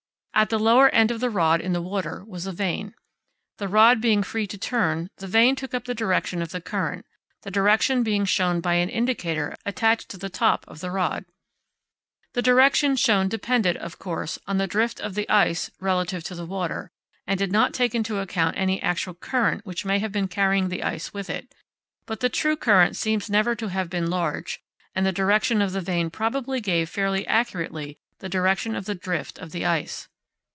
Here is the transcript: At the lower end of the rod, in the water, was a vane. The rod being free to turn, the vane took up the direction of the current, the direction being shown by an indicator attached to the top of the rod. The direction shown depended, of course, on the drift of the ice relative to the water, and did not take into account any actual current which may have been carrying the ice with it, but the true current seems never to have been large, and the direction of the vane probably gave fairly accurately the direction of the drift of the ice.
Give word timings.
At 0.33 0.49
the 0.49 0.57
lower 0.57 0.89
end 0.89 1.11
of 1.11 1.19
the 1.19 1.29
rod, 1.29 1.59
in 1.61 1.71
the 1.73 1.81
water, 1.83 2.23
was 2.25 2.47
a 2.47 2.51
vane. 2.53 2.95
The 3.57 3.67
rod 3.67 4.01
being 4.01 4.23
free 4.23 4.47
to 4.47 4.57
turn, 4.57 5.09
the 5.17 5.27
vane 5.27 5.55
took 5.55 5.73
up 5.75 5.83
the 5.85 5.93
direction 5.93 6.41
of 6.41 6.49
the 6.49 6.59
current, 6.61 7.05
the 7.43 7.51
direction 7.51 8.01
being 8.01 8.25
shown 8.25 8.59
by 8.61 8.75
an 8.75 8.89
indicator 8.89 9.53
attached 9.67 10.09
to 10.09 10.17
the 10.17 10.29
top 10.31 10.63
of 10.69 10.79
the 10.79 10.89
rod. 10.89 11.25
The 12.33 12.41
direction 12.41 12.95
shown 12.95 13.27
depended, 13.29 13.77
of 13.77 13.99
course, 13.99 14.39
on 14.47 14.57
the 14.57 14.65
drift 14.67 14.99
of 15.01 15.13
the 15.13 15.29
ice 15.29 15.69
relative 15.79 16.23
to 16.23 16.33
the 16.33 16.45
water, 16.47 16.91
and 17.27 17.37
did 17.37 17.51
not 17.51 17.71
take 17.73 17.93
into 17.93 18.17
account 18.17 18.57
any 18.57 18.81
actual 18.81 19.13
current 19.13 19.63
which 19.63 19.85
may 19.85 19.99
have 19.99 20.13
been 20.13 20.29
carrying 20.29 20.69
the 20.69 20.81
ice 20.81 21.13
with 21.13 21.29
it, 21.29 21.53
but 22.07 22.19
the 22.21 22.29
true 22.29 22.55
current 22.57 22.95
seems 22.95 23.29
never 23.29 23.53
to 23.53 23.67
have 23.67 23.91
been 23.91 24.09
large, 24.09 24.59
and 24.95 25.05
the 25.05 25.11
direction 25.11 25.61
of 25.61 25.71
the 25.71 25.81
vane 25.81 26.09
probably 26.09 26.59
gave 26.59 26.89
fairly 26.89 27.27
accurately 27.27 27.99
the 28.19 28.29
direction 28.29 28.75
of 28.75 28.85
the 28.85 28.95
drift 28.95 29.37
of 29.37 29.51
the 29.51 29.65
ice. 29.67 30.07